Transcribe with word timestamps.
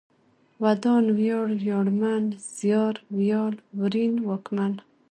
ودان، 0.63 1.05
وياړ، 1.17 1.47
وياړمن، 1.61 2.23
زيار، 2.59 2.95
ويال، 3.15 3.53
ورين، 3.79 4.13
واکمن 4.27 4.73